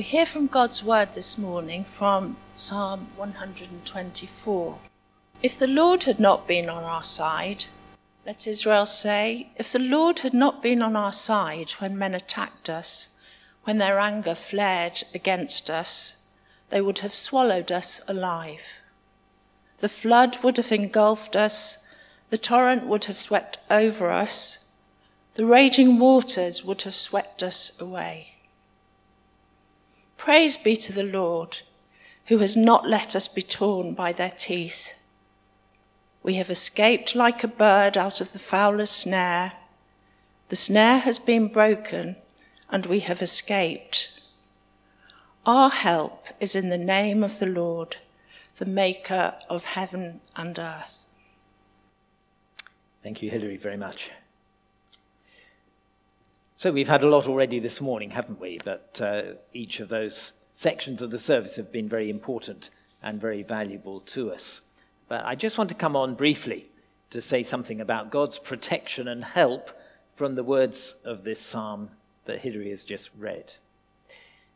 [0.00, 4.78] We hear from God's word this morning from Psalm 124.
[5.42, 7.66] If the Lord had not been on our side,
[8.24, 12.70] let Israel say, if the Lord had not been on our side when men attacked
[12.70, 13.10] us,
[13.64, 16.16] when their anger flared against us,
[16.70, 18.78] they would have swallowed us alive.
[19.80, 21.76] The flood would have engulfed us,
[22.30, 24.64] the torrent would have swept over us,
[25.34, 28.36] the raging waters would have swept us away.
[30.20, 31.62] Praise be to the Lord,
[32.26, 34.94] who has not let us be torn by their teeth.
[36.22, 39.54] We have escaped like a bird out of the fowler's snare.
[40.50, 42.16] The snare has been broken,
[42.68, 44.20] and we have escaped.
[45.46, 47.96] Our help is in the name of the Lord,
[48.56, 51.06] the maker of heaven and earth.
[53.02, 54.10] Thank you, Hilary, very much.
[56.60, 58.60] So we've had a lot already this morning, haven't we?
[58.62, 59.22] But uh,
[59.54, 62.68] each of those sections of the service have been very important
[63.02, 64.60] and very valuable to us.
[65.08, 66.66] But I just want to come on briefly
[67.08, 69.70] to say something about God's protection and help
[70.14, 71.92] from the words of this psalm
[72.26, 73.54] that Hilary has just read.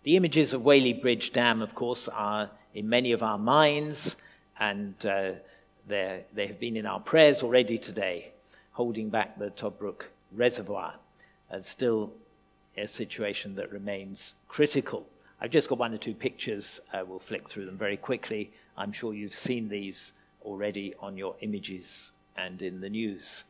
[0.03, 4.15] The images of Whaley Bridge Dam, of course, are in many of our minds,
[4.61, 5.31] and uh,
[5.89, 8.33] they have been in our prayers already today,
[8.73, 10.97] holding back the Toddbrook Reservoir
[11.63, 12.13] still
[12.77, 15.07] a situation that remains critical.
[15.41, 16.81] I've just got one or two pictures.
[16.93, 18.53] Uh, we'll flick through them very quickly.
[18.77, 23.45] I'm sure you've seen these already on your images and in the news.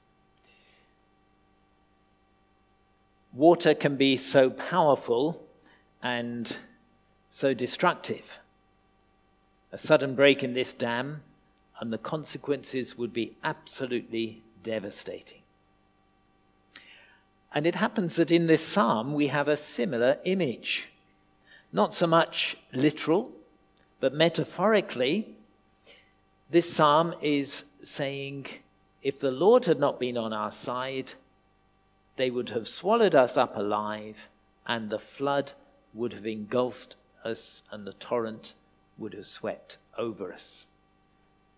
[3.33, 5.45] Water can be so powerful
[6.03, 6.57] and
[7.31, 8.39] so destructive.
[9.73, 11.23] A sudden break in this dam,
[11.81, 15.44] and the consequences would be absolutely devastating.
[17.55, 20.91] And it happens that in this psalm we have a similar image.
[21.73, 23.31] Not so much literal,
[24.01, 25.37] but metaphorically,
[26.51, 28.47] this psalm is saying,
[29.03, 31.13] if the Lord had not been on our side,
[32.17, 34.29] they would have swallowed us up alive,
[34.67, 35.53] and the flood
[35.93, 38.55] would have engulfed us, and the torrent
[38.99, 40.67] would have swept over us.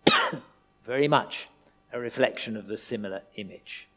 [0.85, 1.49] Very much
[1.91, 3.87] a reflection of the similar image.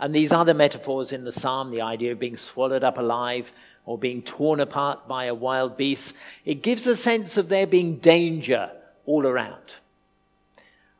[0.00, 3.52] And these other metaphors in the psalm, the idea of being swallowed up alive
[3.84, 6.14] or being torn apart by a wild beast,
[6.46, 8.70] it gives a sense of there being danger
[9.04, 9.76] all around.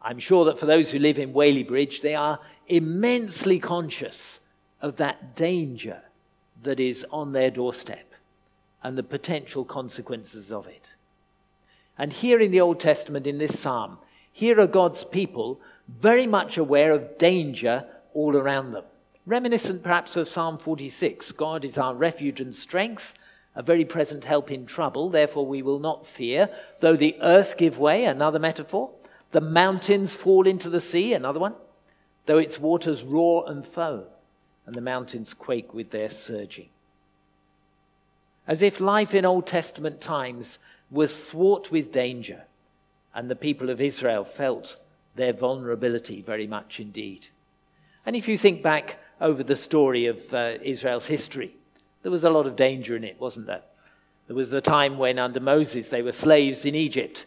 [0.02, 4.38] I'm sure that for those who live in Whaley Bridge, they are immensely conscious
[4.82, 6.02] of that danger
[6.62, 8.14] that is on their doorstep
[8.82, 10.90] and the potential consequences of it.
[11.96, 13.98] And here in the Old Testament, in this psalm,
[14.32, 17.84] here are God's people very much aware of danger
[18.14, 18.84] all around them.
[19.30, 23.14] Reminiscent perhaps of Psalm 46 God is our refuge and strength,
[23.54, 26.50] a very present help in trouble, therefore we will not fear.
[26.80, 28.91] Though the earth give way, another metaphor,
[29.30, 31.54] the mountains fall into the sea, another one,
[32.26, 34.02] though its waters roar and foam,
[34.66, 36.70] and the mountains quake with their surging.
[38.48, 40.58] As if life in Old Testament times
[40.91, 42.47] was thwart with danger,
[43.14, 44.76] and the people of Israel felt
[45.14, 47.28] their vulnerability very much indeed.
[48.04, 51.54] And if you think back over the story of uh, Israel's history,
[52.03, 53.62] there was a lot of danger in it, wasn't there?
[54.26, 57.26] There was the time when, under Moses, they were slaves in Egypt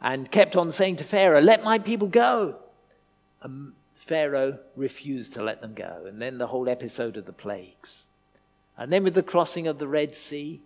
[0.00, 2.56] and kept on saying to Pharaoh, Let my people go.
[3.42, 6.04] And Pharaoh refused to let them go.
[6.06, 8.06] And then the whole episode of the plagues.
[8.76, 10.60] And then with the crossing of the Red Sea,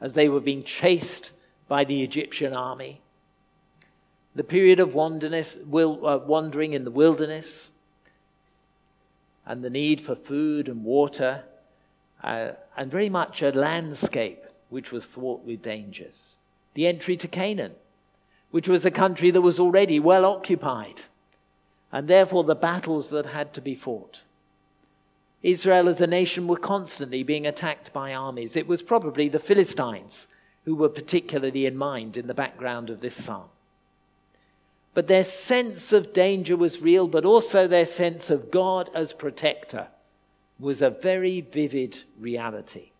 [0.00, 1.32] as they were being chased
[1.68, 3.00] by the Egyptian army,
[4.34, 7.70] the period of uh, wandering in the wilderness,
[9.50, 11.42] and the need for food and water,
[12.22, 16.38] uh, and very much a landscape which was fraught with dangers.
[16.74, 17.72] The entry to Canaan,
[18.52, 21.02] which was a country that was already well occupied,
[21.90, 24.22] and therefore the battles that had to be fought.
[25.42, 28.54] Israel as a nation were constantly being attacked by armies.
[28.54, 30.28] It was probably the Philistines
[30.64, 33.48] who were particularly in mind in the background of this psalm.
[34.92, 39.88] But their sense of danger was real, but also their sense of God as protector
[40.58, 42.90] was a very vivid reality.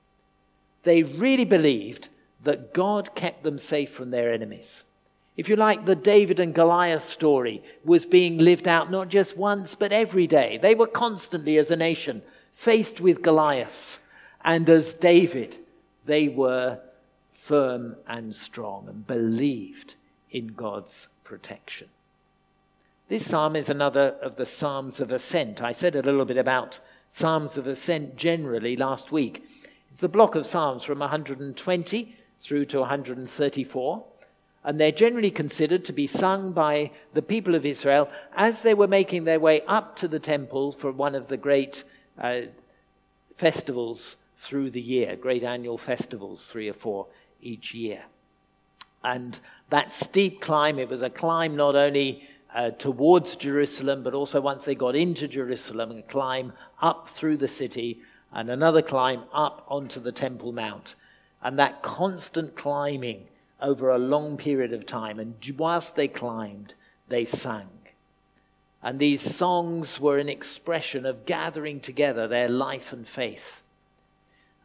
[0.84, 2.08] They really believed
[2.42, 4.84] that God kept them safe from their enemies.
[5.36, 9.74] If you like, the David and Goliath story was being lived out not just once,
[9.74, 10.58] but every day.
[10.58, 12.22] They were constantly, as a nation,
[12.52, 13.98] faced with Goliath.
[14.44, 15.56] And as David,
[16.06, 16.78] they were
[17.32, 19.94] firm and strong and believed
[20.30, 21.86] in God's protection.
[23.06, 25.62] This psalm is another of the Psalms of Ascent.
[25.62, 29.46] I said a little bit about Psalms of Ascent generally last week.
[29.92, 34.04] It's a block of Psalms from 120 through to 134,
[34.64, 38.88] and they're generally considered to be sung by the people of Israel as they were
[38.88, 41.84] making their way up to the temple for one of the great
[42.18, 42.40] uh,
[43.36, 47.06] festivals through the year, great annual festivals, three or four
[47.40, 48.02] each year.
[49.04, 49.38] And
[49.70, 54.64] that steep climb, it was a climb not only uh, towards Jerusalem, but also once
[54.64, 56.52] they got into Jerusalem, a climb
[56.82, 58.00] up through the city
[58.32, 60.94] and another climb up onto the Temple Mount.
[61.42, 63.26] And that constant climbing
[63.60, 65.18] over a long period of time.
[65.18, 66.74] And whilst they climbed,
[67.08, 67.68] they sang.
[68.82, 73.62] And these songs were an expression of gathering together their life and faith.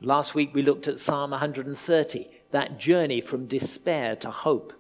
[0.02, 4.74] Last week we looked at Psalm 130, that journey from despair to hope.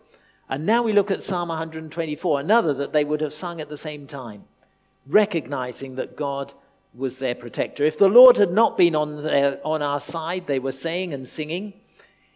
[0.49, 3.77] And now we look at Psalm 124, another that they would have sung at the
[3.77, 4.43] same time,
[5.07, 6.53] recognizing that God
[6.93, 7.83] was their protector.
[7.83, 11.27] If the Lord had not been on, their, on our side, they were saying and
[11.27, 11.73] singing,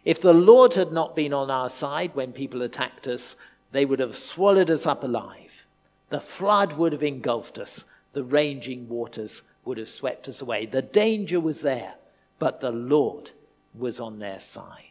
[0.04, 3.36] if the Lord had not been on our side when people attacked us,
[3.72, 5.66] they would have swallowed us up alive.
[6.08, 7.84] The flood would have engulfed us.
[8.12, 10.66] The raging waters would have swept us away.
[10.66, 11.94] The danger was there,
[12.38, 13.30] but the Lord
[13.74, 14.89] was on their side.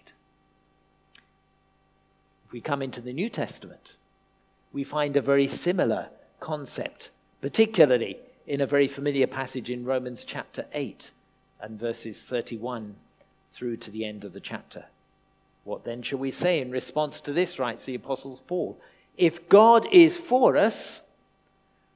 [2.50, 3.96] If we come into the New Testament,
[4.74, 6.07] we find a very similar
[6.40, 7.12] concept,
[7.42, 8.18] particularly
[8.48, 11.12] in a very familiar passage in Romans chapter 8
[11.62, 12.96] and verses 31
[13.51, 14.86] through to the end of the chapter.
[15.63, 18.80] What then shall we say in response to this, writes the Apostle Paul?
[19.16, 21.01] If God is for us,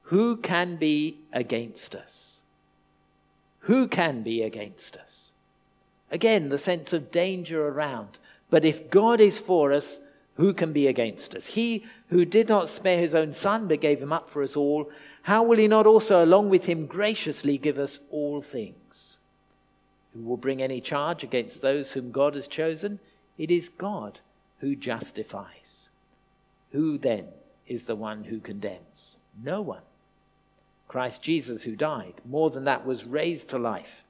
[0.03, 2.43] who can be against us?
[3.61, 5.31] Who can be against us?
[6.11, 8.19] Again, the sense of danger around.
[8.51, 9.99] But if God is for us,
[10.35, 11.47] who can be against us?
[11.47, 14.89] He who did not spare his own son, but gave him up for us all,
[15.23, 19.19] how will he not also, along with him, graciously give us all things?
[20.13, 22.99] Who will bring any charge against those whom God has chosen?
[23.37, 24.19] It is God
[24.59, 25.89] who justifies.
[26.71, 27.27] Who then
[27.67, 29.17] is the one who condemns?
[29.41, 29.81] No one.
[30.87, 34.03] Christ Jesus, who died, more than that, was raised to life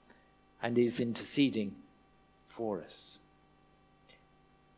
[0.61, 1.75] and is interceding
[2.47, 3.19] for us.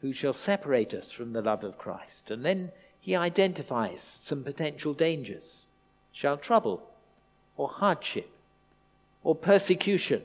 [0.05, 2.29] Who shall separate us from the love of Christ?
[2.29, 5.65] And then he identifies some potential dangers.
[6.11, 6.87] Shall trouble,
[7.57, 8.29] or hardship,
[9.23, 10.21] or persecution,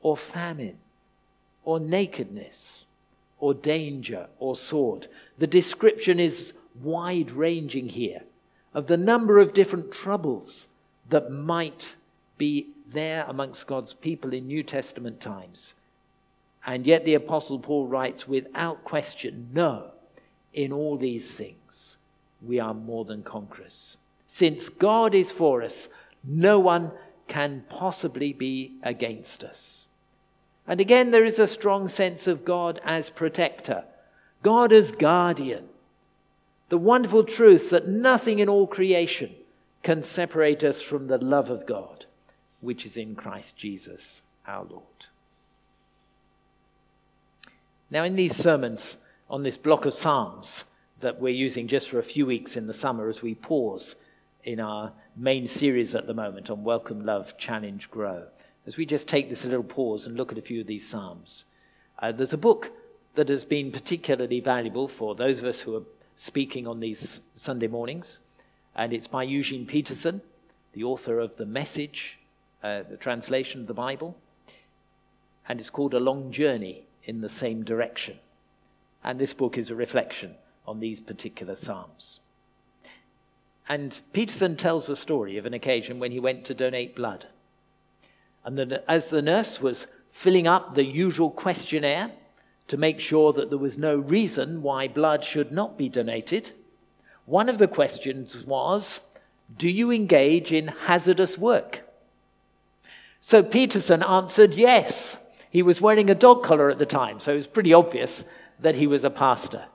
[0.00, 0.78] or famine,
[1.64, 2.86] or nakedness,
[3.40, 5.08] or danger, or sword.
[5.38, 8.22] The description is wide ranging here
[8.74, 10.68] of the number of different troubles
[11.08, 11.96] that might
[12.36, 15.74] be there amongst God's people in New Testament times.
[16.66, 19.92] And yet the Apostle Paul writes without question, no,
[20.52, 21.96] in all these things
[22.42, 23.96] we are more than conquerors.
[24.26, 25.88] Since God is for us,
[26.22, 26.92] no one
[27.26, 29.86] can possibly be against us.
[30.66, 33.84] And again, there is a strong sense of God as protector,
[34.42, 35.68] God as guardian.
[36.68, 39.34] The wonderful truth that nothing in all creation
[39.82, 42.04] can separate us from the love of God,
[42.60, 45.06] which is in Christ Jesus our Lord.
[47.90, 48.98] Now, in these sermons
[49.30, 50.64] on this block of Psalms
[51.00, 53.94] that we're using just for a few weeks in the summer as we pause
[54.44, 58.26] in our main series at the moment on Welcome, Love, Challenge, Grow,
[58.66, 61.46] as we just take this little pause and look at a few of these Psalms,
[62.00, 62.72] uh, there's a book
[63.14, 65.82] that has been particularly valuable for those of us who are
[66.14, 68.18] speaking on these Sunday mornings,
[68.76, 70.20] and it's by Eugene Peterson,
[70.74, 72.18] the author of The Message,
[72.62, 74.14] uh, the translation of the Bible,
[75.48, 78.18] and it's called A Long Journey in the same direction.
[79.02, 80.34] And this book is a reflection
[80.66, 82.20] on these particular Psalms.
[83.68, 87.26] And Peterson tells the story of an occasion when he went to donate blood.
[88.44, 92.12] And the, as the nurse was filling up the usual questionnaire
[92.66, 96.52] to make sure that there was no reason why blood should not be donated,
[97.24, 99.00] one of the questions was
[99.54, 101.88] Do you engage in hazardous work?
[103.20, 105.18] So Peterson answered yes.
[105.50, 108.24] He was wearing a dog collar at the time, so it was pretty obvious
[108.60, 109.66] that he was a pastor.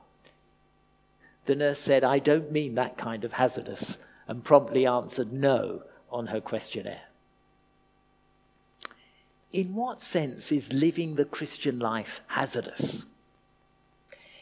[1.45, 6.27] The nurse said, I don't mean that kind of hazardous, and promptly answered no on
[6.27, 7.01] her questionnaire.
[9.51, 13.05] In what sense is living the Christian life hazardous?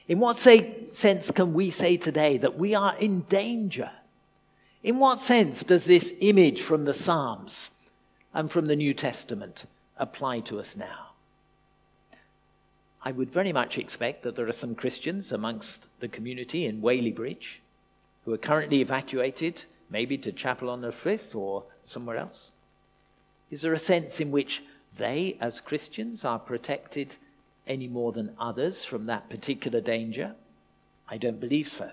[0.07, 3.91] In what say, sense can we say today that we are in danger?
[4.83, 7.69] In what sense does this image from the Psalms
[8.33, 9.65] and from the New Testament
[9.97, 11.10] apply to us now?
[13.03, 17.11] I would very much expect that there are some Christians amongst the community in Whaley
[17.11, 17.61] Bridge
[18.25, 22.51] who are currently evacuated, maybe to Chapel-en-le-Frith or somewhere else.
[23.49, 24.63] Is there a sense in which
[24.97, 27.15] they, as Christians, are protected
[27.65, 30.35] any more than others from that particular danger?
[31.09, 31.91] I don't believe so.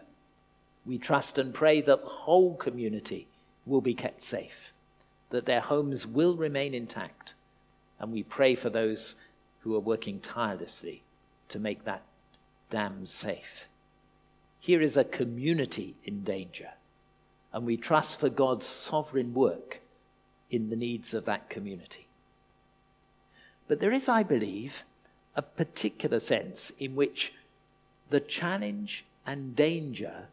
[0.84, 3.28] We trust and pray that the whole community
[3.64, 4.72] will be kept safe,
[5.30, 7.34] that their homes will remain intact,
[7.98, 9.14] and we pray for those
[9.60, 11.02] who are working tirelessly
[11.48, 12.02] to make that
[12.70, 13.66] dam safe.
[14.60, 16.70] Here is a community in danger,
[17.52, 19.80] and we trust for God's sovereign work
[20.50, 22.08] in the needs of that community.
[23.66, 24.84] But there is, I believe,
[25.36, 27.32] a particular sense in which
[28.08, 30.28] the challenge and danger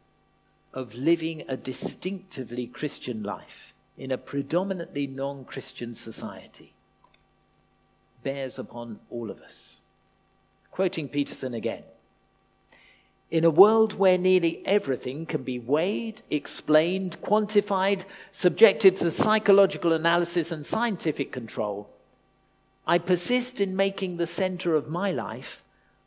[0.74, 6.74] of living a distinctively Christian life in a predominantly non Christian society
[8.26, 9.80] bears upon all of us.
[10.72, 11.84] Quoting Peterson again
[13.32, 20.52] in a world where nearly everything can be weighed, explained, quantified, subjected to psychological analysis
[20.52, 21.90] and scientific control,
[22.86, 25.64] I persist in making the center of my life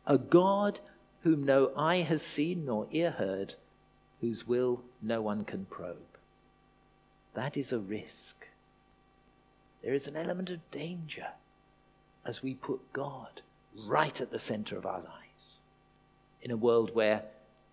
[0.07, 0.81] a God
[1.23, 3.57] whom no eye has seen nor ear heard,
[4.21, 5.97] whose will no one can probe.
[7.35, 8.49] That is a risk.
[9.83, 11.27] There is an element of danger
[12.29, 13.41] as we put God
[13.87, 15.63] right at the center of our lives
[16.43, 17.23] in a world where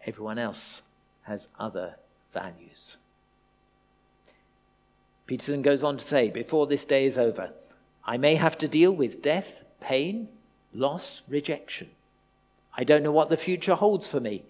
[0.06, 0.82] everyone else
[1.24, 1.96] has other
[2.34, 2.96] values.
[5.28, 7.50] Peterson goes on to say, before this day is over,
[8.06, 10.30] I may have to deal with death, pain,
[10.74, 11.90] loss, rejection.
[12.78, 14.46] I don't know what the future holds for me,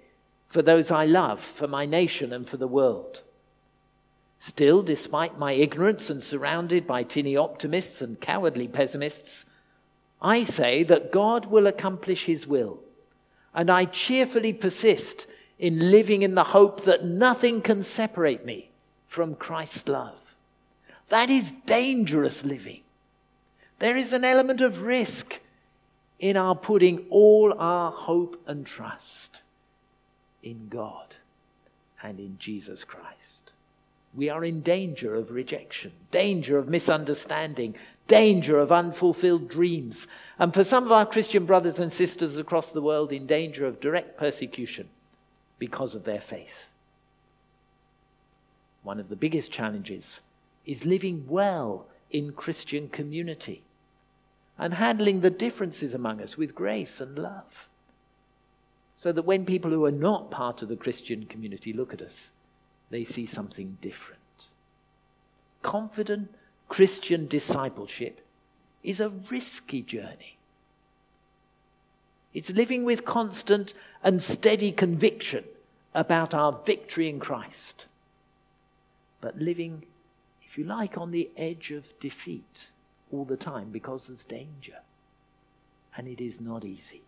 [0.47, 3.23] for those I love, for my nation, and for the world.
[4.37, 9.45] Still, despite my ignorance and surrounded by tinny optimists and cowardly pessimists,
[10.21, 12.79] I say that God will accomplish his will
[13.53, 18.69] and I cheerfully persist in living in the hope that nothing can separate me
[19.07, 20.35] from Christ's love.
[21.09, 22.81] That is dangerous living.
[23.79, 25.39] There is an element of risk
[26.19, 29.41] in our putting all our hope and trust
[30.43, 31.15] in God
[32.03, 33.51] and in Jesus Christ.
[34.13, 37.75] We are in danger of rejection, danger of misunderstanding,
[38.07, 40.07] danger of unfulfilled dreams,
[40.37, 43.79] and for some of our Christian brothers and sisters across the world, in danger of
[43.79, 44.89] direct persecution
[45.57, 46.69] because of their faith.
[48.83, 50.21] One of the biggest challenges
[50.65, 53.63] is living well in Christian community
[54.57, 57.67] and handling the differences among us with grace and love.
[58.95, 62.31] So that when people who are not part of the Christian community look at us,
[62.89, 64.21] they see something different.
[65.61, 66.33] Confident
[66.67, 68.25] Christian discipleship
[68.83, 70.37] is a risky journey.
[72.33, 75.45] It's living with constant and steady conviction
[75.93, 77.85] about our victory in Christ,
[79.21, 79.83] but living,
[80.43, 82.69] if you like, on the edge of defeat
[83.11, 84.79] all the time because there's danger.
[85.97, 87.03] And it is not easy.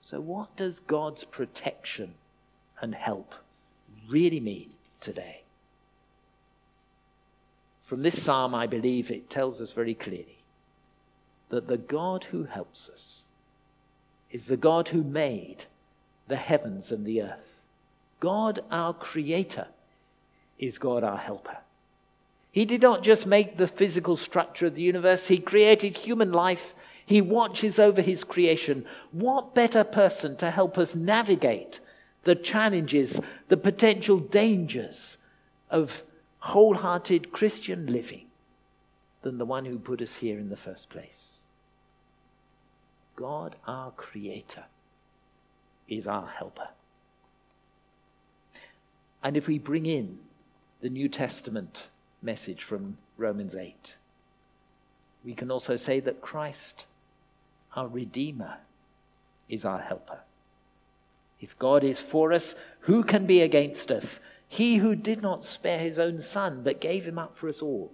[0.00, 2.14] So, what does God's protection
[2.80, 3.34] and help
[4.08, 5.42] really mean today?
[7.88, 10.40] From this psalm, I believe it tells us very clearly
[11.48, 13.28] that the God who helps us
[14.30, 15.64] is the God who made
[16.26, 17.64] the heavens and the earth.
[18.20, 19.68] God, our creator,
[20.58, 21.56] is God, our helper.
[22.52, 26.74] He did not just make the physical structure of the universe, He created human life.
[27.06, 28.84] He watches over His creation.
[29.12, 31.80] What better person to help us navigate
[32.24, 33.18] the challenges,
[33.48, 35.16] the potential dangers
[35.70, 36.02] of
[36.40, 38.26] wholehearted Christian living
[39.22, 41.44] than the one who put us here in the first place.
[43.16, 44.64] God, our Creator,
[45.88, 46.68] is our helper.
[49.22, 50.18] And if we bring in
[50.80, 51.90] the New Testament
[52.22, 53.96] message from Romans 8,
[55.24, 56.86] we can also say that Christ,
[57.74, 58.58] our Redeemer,
[59.48, 60.20] is our helper.
[61.40, 64.20] If God is for us, who can be against us?
[64.48, 67.92] He who did not spare his own son, but gave him up for us all,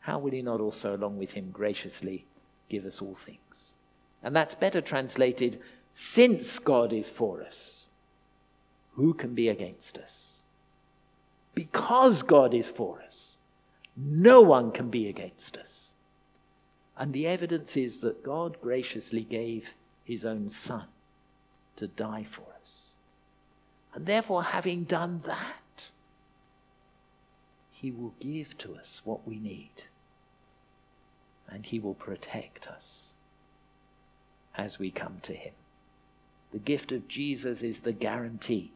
[0.00, 2.26] how will he not also, along with him, graciously
[2.68, 3.76] give us all things?
[4.22, 5.60] And that's better translated
[5.94, 7.86] since God is for us,
[8.94, 10.40] who can be against us?
[11.54, 13.38] Because God is for us,
[13.96, 15.94] no one can be against us.
[16.96, 20.86] And the evidence is that God graciously gave his own Son
[21.76, 22.91] to die for us.
[23.94, 25.90] And therefore, having done that,
[27.72, 29.84] He will give to us what we need.
[31.48, 33.12] And He will protect us
[34.56, 35.52] as we come to Him.
[36.52, 38.72] The gift of Jesus is the guarantee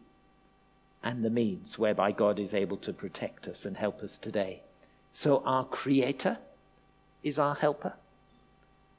[1.02, 4.62] and the means whereby God is able to protect us and help us today.
[5.12, 6.38] So, our Creator
[7.22, 7.94] is our helper.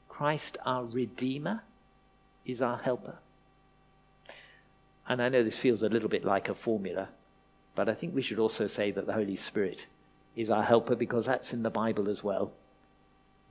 [0.08, 1.62] Christ, our Redeemer,
[2.46, 3.18] is our helper.
[5.08, 7.08] And I know this feels a little bit like a formula,
[7.74, 9.86] but I think we should also say that the Holy Spirit
[10.36, 12.52] is our helper because that's in the Bible as well.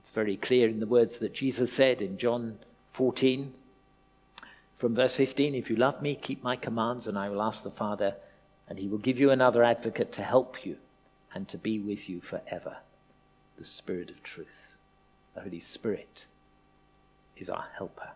[0.00, 2.58] It's very clear in the words that Jesus said in John
[2.92, 3.52] 14,
[4.78, 7.70] from verse 15 If you love me, keep my commands, and I will ask the
[7.70, 8.14] Father,
[8.68, 10.76] and he will give you another advocate to help you
[11.34, 12.78] and to be with you forever
[13.58, 14.76] the Spirit of truth.
[15.34, 16.26] The Holy Spirit
[17.36, 18.10] is our helper.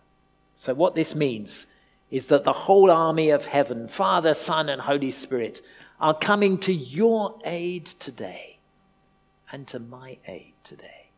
[0.54, 1.66] So, what this means
[2.12, 5.62] is that the whole army of heaven, Father, Son, and Holy Spirit,
[5.98, 8.58] are coming to your aid today
[9.50, 11.08] and to my aid today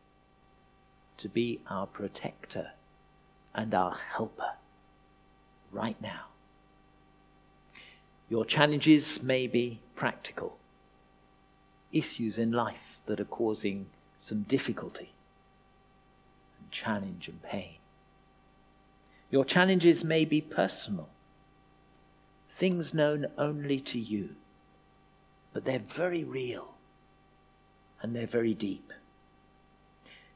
[1.17, 2.71] to be our protector
[3.53, 4.53] and our helper
[5.69, 6.27] right now.
[8.29, 10.57] Your challenges may be practical,
[11.91, 13.87] issues in life that are causing
[14.17, 15.11] some difficulty
[16.57, 17.75] and challenge and pain.
[19.31, 21.09] Your challenges may be personal,
[22.49, 24.35] things known only to you,
[25.53, 26.75] but they're very real
[28.01, 28.93] and they're very deep.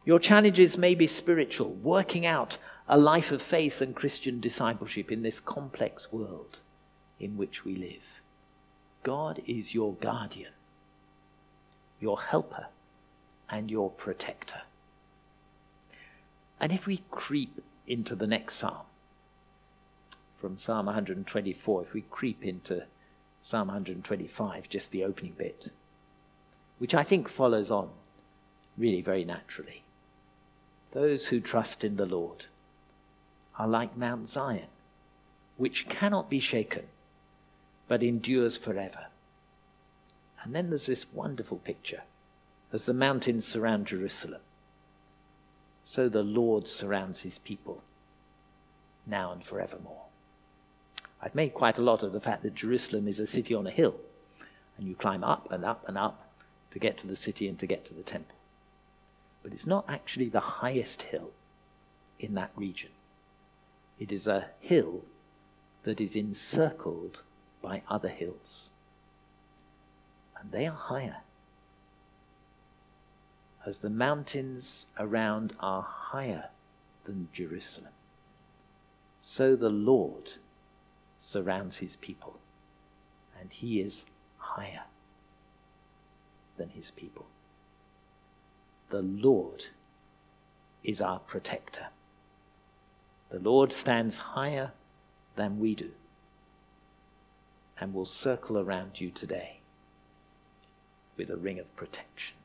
[0.05, 5.21] Your challenges may be spiritual, working out a life of faith and Christian discipleship in
[5.21, 6.59] this complex world
[7.19, 8.21] in which we live.
[9.03, 10.53] God is your guardian,
[11.99, 12.67] your helper,
[13.49, 14.61] and your protector.
[16.59, 18.85] And if we creep into the next psalm,
[20.37, 22.85] from Psalm 124, if we creep into
[23.41, 25.71] Psalm 125, just the opening bit,
[26.77, 27.89] which I think follows on
[28.77, 29.83] really very naturally.
[30.91, 32.45] Those who trust in the Lord
[33.57, 34.67] are like Mount Zion,
[35.57, 36.85] which cannot be shaken,
[37.87, 39.07] but endures forever.
[40.41, 42.03] And then there's this wonderful picture
[42.71, 44.41] as the mountains surround Jerusalem,
[45.83, 47.83] so the Lord surrounds his people
[49.05, 50.03] now and forevermore.
[51.21, 53.71] I've made quite a lot of the fact that Jerusalem is a city on a
[53.71, 53.95] hill,
[54.77, 56.29] and you climb up and up and up
[56.71, 58.35] to get to the city and to get to the temple.
[59.43, 61.31] But it's not actually the highest hill
[62.19, 62.91] in that region.
[63.99, 65.03] It is a hill
[65.83, 67.21] that is encircled
[67.61, 68.71] by other hills.
[70.39, 71.17] And they are higher
[73.69, 76.49] as the mountains around are higher
[77.03, 77.93] than Jerusalem,
[79.19, 80.33] so the Lord
[81.19, 82.39] surrounds his people,
[83.39, 84.05] and he is
[84.37, 84.85] higher
[86.57, 87.27] than his people.
[88.89, 89.65] The Lord
[90.83, 91.89] is our protector.
[93.29, 94.71] The Lord stands higher
[95.35, 95.91] than we do
[97.79, 99.59] and will circle around you today
[101.17, 102.35] with a ring of protection.